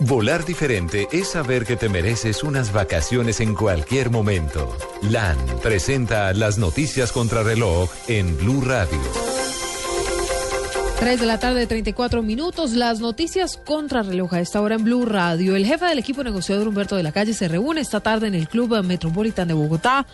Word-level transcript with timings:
Volar 0.00 0.44
diferente 0.44 1.08
es 1.10 1.28
saber 1.28 1.66
que 1.66 1.76
te 1.76 1.88
mereces 1.88 2.44
unas 2.44 2.72
vacaciones 2.72 3.40
en 3.40 3.54
cualquier 3.54 4.10
momento. 4.10 4.76
LAN 5.02 5.36
presenta 5.62 6.32
las 6.32 6.58
noticias 6.58 7.12
contra 7.12 7.42
reloj 7.42 7.90
en 8.06 8.36
Blue 8.38 8.62
Radio. 8.64 9.35
3 10.98 11.20
de 11.20 11.26
la 11.26 11.38
tarde, 11.38 11.66
34 11.66 12.22
minutos. 12.22 12.72
Las 12.72 13.00
noticias 13.00 13.58
contra 13.58 14.02
reloj 14.02 14.32
a 14.32 14.40
esta 14.40 14.62
hora 14.62 14.76
en 14.76 14.84
Blue 14.84 15.04
Radio. 15.04 15.54
El 15.54 15.66
jefe 15.66 15.84
del 15.84 15.98
equipo 15.98 16.24
negociador 16.24 16.66
Humberto 16.66 16.96
de 16.96 17.02
la 17.02 17.12
Calle 17.12 17.34
se 17.34 17.48
reúne 17.48 17.82
esta 17.82 18.00
tarde 18.00 18.28
en 18.28 18.34
el 18.34 18.48
Club 18.48 18.82
Metropolitan 18.82 19.46
de 19.46 19.54
Bogotá 19.54 20.06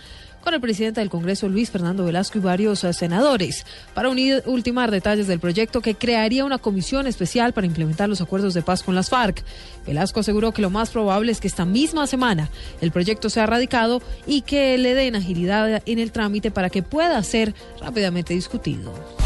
con 0.43 0.55
el 0.55 0.61
presidente 0.61 1.01
del 1.01 1.09
Congreso 1.09 1.49
Luis 1.49 1.71
Fernando 1.71 2.05
Velasco 2.05 2.37
y 2.37 2.41
varios 2.41 2.83
eh, 2.83 2.93
senadores 2.93 3.65
para 3.95 4.09
unir, 4.09 4.43
ultimar 4.47 4.91
detalles 4.91 5.29
del 5.29 5.39
proyecto 5.39 5.81
que 5.81 5.95
crearía 5.95 6.45
una 6.45 6.59
comisión 6.59 7.07
especial 7.07 7.53
para 7.53 7.69
implementar 7.69 8.09
los 8.09 8.21
acuerdos 8.21 8.53
de 8.53 8.63
paz 8.63 8.83
con 8.83 8.97
las 8.97 9.09
FARC. 9.09 9.45
Velasco 9.87 10.19
aseguró 10.19 10.51
que 10.51 10.63
lo 10.63 10.71
más 10.71 10.91
probable 10.91 11.31
es 11.31 11.41
que 11.41 11.47
esta 11.47 11.65
misma 11.65 12.09
semana 12.09 12.51
el 12.81 12.91
proyecto 12.91 13.31
sea 13.31 13.47
radicado 13.47 14.03
y 14.27 14.43
que 14.43 14.77
le 14.79 14.95
den 14.95 15.15
agilidad 15.15 15.81
en 15.87 15.99
el 16.01 16.11
trámite 16.11 16.51
para 16.51 16.71
que 16.71 16.83
pueda 16.83 17.23
ser 17.23 17.55
rápidamente 17.81 18.35
discutido. 18.35 19.22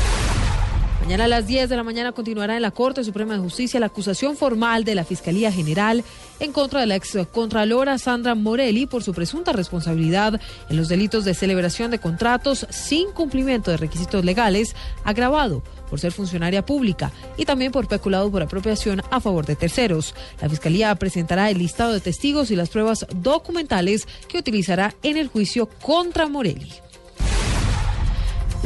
Mañana 1.06 1.26
a 1.26 1.28
las 1.28 1.46
10 1.46 1.68
de 1.68 1.76
la 1.76 1.84
mañana 1.84 2.10
continuará 2.10 2.56
en 2.56 2.62
la 2.62 2.72
Corte 2.72 3.04
Suprema 3.04 3.34
de 3.34 3.38
Justicia 3.38 3.78
la 3.78 3.86
acusación 3.86 4.36
formal 4.36 4.82
de 4.82 4.96
la 4.96 5.04
Fiscalía 5.04 5.52
General 5.52 6.02
en 6.40 6.50
contra 6.50 6.80
de 6.80 6.86
la 6.86 6.96
ex 6.96 7.16
contralora 7.32 7.96
Sandra 7.98 8.34
Morelli 8.34 8.86
por 8.86 9.04
su 9.04 9.14
presunta 9.14 9.52
responsabilidad 9.52 10.40
en 10.68 10.76
los 10.76 10.88
delitos 10.88 11.24
de 11.24 11.34
celebración 11.34 11.92
de 11.92 12.00
contratos 12.00 12.66
sin 12.70 13.12
cumplimiento 13.12 13.70
de 13.70 13.76
requisitos 13.76 14.24
legales, 14.24 14.74
agravado 15.04 15.62
por 15.88 16.00
ser 16.00 16.10
funcionaria 16.10 16.66
pública 16.66 17.12
y 17.36 17.44
también 17.44 17.70
por 17.70 17.86
peculado 17.86 18.28
por 18.28 18.42
apropiación 18.42 19.00
a 19.12 19.20
favor 19.20 19.46
de 19.46 19.54
terceros. 19.54 20.12
La 20.42 20.48
Fiscalía 20.48 20.92
presentará 20.96 21.50
el 21.50 21.58
listado 21.58 21.92
de 21.92 22.00
testigos 22.00 22.50
y 22.50 22.56
las 22.56 22.70
pruebas 22.70 23.06
documentales 23.14 24.08
que 24.26 24.38
utilizará 24.38 24.96
en 25.04 25.18
el 25.18 25.28
juicio 25.28 25.66
contra 25.66 26.26
Morelli. 26.26 26.72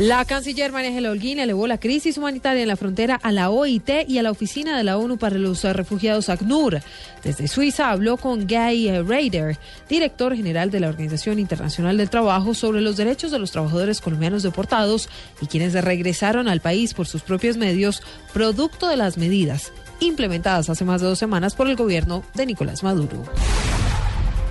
La 0.00 0.24
canciller 0.24 0.72
María 0.72 0.88
Ángela 0.88 1.10
Holguín 1.10 1.40
elevó 1.40 1.66
la 1.66 1.76
crisis 1.76 2.16
humanitaria 2.16 2.62
en 2.62 2.68
la 2.68 2.76
frontera 2.76 3.20
a 3.22 3.32
la 3.32 3.50
OIT 3.50 4.08
y 4.08 4.16
a 4.16 4.22
la 4.22 4.30
oficina 4.30 4.78
de 4.78 4.82
la 4.82 4.96
ONU 4.96 5.18
para 5.18 5.36
los 5.36 5.62
refugiados 5.62 6.30
ACNUR. 6.30 6.80
Desde 7.22 7.48
Suiza 7.48 7.90
habló 7.90 8.16
con 8.16 8.46
Guy 8.46 8.90
Rader, 9.02 9.58
director 9.90 10.34
general 10.34 10.70
de 10.70 10.80
la 10.80 10.88
Organización 10.88 11.38
Internacional 11.38 11.98
del 11.98 12.08
Trabajo, 12.08 12.54
sobre 12.54 12.80
los 12.80 12.96
derechos 12.96 13.30
de 13.30 13.40
los 13.40 13.50
trabajadores 13.50 14.00
colombianos 14.00 14.42
deportados 14.42 15.10
y 15.42 15.46
quienes 15.48 15.74
regresaron 15.74 16.48
al 16.48 16.60
país 16.60 16.94
por 16.94 17.06
sus 17.06 17.20
propios 17.20 17.58
medios, 17.58 18.02
producto 18.32 18.88
de 18.88 18.96
las 18.96 19.18
medidas 19.18 19.70
implementadas 20.00 20.70
hace 20.70 20.86
más 20.86 21.02
de 21.02 21.08
dos 21.08 21.18
semanas 21.18 21.54
por 21.54 21.68
el 21.68 21.76
gobierno 21.76 22.24
de 22.32 22.46
Nicolás 22.46 22.82
Maduro. 22.82 23.22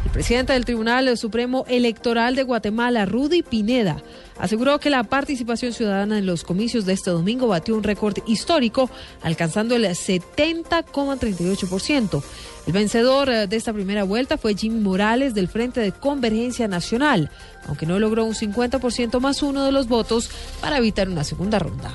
El 0.10 0.14
presidente 0.14 0.54
del 0.54 0.66
Tribunal 0.66 1.16
Supremo 1.20 1.66
Electoral 1.68 2.36
de 2.36 2.42
Guatemala, 2.42 3.06
Rudy 3.06 3.44
Pineda, 3.44 4.02
aseguró 4.40 4.80
que 4.80 4.90
la 4.90 5.04
participación 5.04 5.72
ciudadana 5.72 6.18
en 6.18 6.26
los 6.26 6.44
comicios 6.44 6.88
de 6.88 6.94
este 6.94 7.12
domingo 7.12 7.48
batió 7.48 7.76
un 7.76 7.84
récord 7.84 8.18
histórico, 8.26 8.90
alcanzando 9.22 9.76
el 9.76 9.86
70,38%. 9.86 12.24
El 12.66 12.74
vencedor 12.74 13.30
eh, 13.30 13.46
de 13.46 13.56
esta 13.56 13.72
primera 13.72 14.04
vuelta 14.04 14.40
fue 14.40 14.56
Jimmy 14.56 14.80
Morales 14.80 15.36
del 15.36 15.48
Frente 15.48 15.80
de 15.80 15.92
Convergencia 15.92 16.68
Nacional, 16.68 17.30
aunque 17.68 17.86
no 17.86 18.00
logró 18.00 18.26
un 18.26 18.34
50% 18.34 19.20
más 19.20 19.44
uno 19.44 19.64
de 19.64 19.72
los 19.72 19.88
votos 19.88 20.32
para 20.60 20.80
evitar 20.80 21.08
una 21.08 21.23
segunda 21.23 21.60
ronda. 21.60 21.94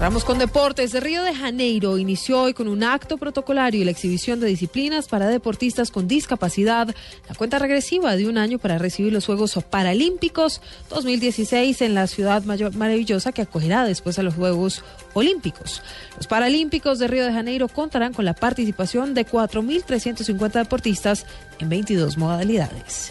Vamos 0.00 0.24
con 0.24 0.38
deportes. 0.38 0.92
De 0.92 1.00
Río 1.00 1.24
de 1.24 1.34
Janeiro 1.34 1.98
inició 1.98 2.42
hoy 2.42 2.54
con 2.54 2.68
un 2.68 2.84
acto 2.84 3.18
protocolario 3.18 3.82
y 3.82 3.84
la 3.84 3.90
exhibición 3.90 4.38
de 4.38 4.46
disciplinas 4.46 5.08
para 5.08 5.26
deportistas 5.26 5.90
con 5.90 6.06
discapacidad. 6.06 6.94
La 7.28 7.34
cuenta 7.34 7.58
regresiva 7.58 8.14
de 8.14 8.28
un 8.28 8.38
año 8.38 8.60
para 8.60 8.78
recibir 8.78 9.12
los 9.12 9.26
Juegos 9.26 9.58
Paralímpicos 9.68 10.60
2016 10.90 11.82
en 11.82 11.94
la 11.96 12.06
ciudad 12.06 12.44
mayor, 12.44 12.76
maravillosa 12.76 13.32
que 13.32 13.42
acogerá 13.42 13.84
después 13.84 14.20
a 14.20 14.22
los 14.22 14.34
Juegos 14.34 14.84
Olímpicos. 15.14 15.82
Los 16.16 16.28
Paralímpicos 16.28 17.00
de 17.00 17.08
Río 17.08 17.26
de 17.26 17.32
Janeiro 17.32 17.66
contarán 17.66 18.14
con 18.14 18.24
la 18.24 18.34
participación 18.34 19.14
de 19.14 19.26
4.350 19.26 20.52
deportistas 20.52 21.26
en 21.58 21.70
22 21.70 22.16
modalidades. 22.18 23.10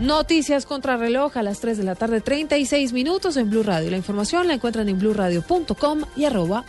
Noticias 0.00 0.66
contra 0.66 0.96
reloj 0.96 1.36
a 1.36 1.42
las 1.42 1.60
3 1.60 1.78
de 1.78 1.84
la 1.84 1.94
tarde, 1.94 2.20
36 2.20 2.92
minutos 2.92 3.36
en 3.36 3.48
Blue 3.48 3.62
Radio. 3.62 3.90
La 3.90 3.96
información 3.96 4.48
la 4.48 4.54
encuentran 4.54 4.88
en 4.88 4.98
bluradio.com 4.98 6.02
y 6.16 6.24
arroba. 6.24 6.64